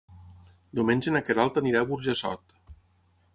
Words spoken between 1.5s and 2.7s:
anirà a Burjassot.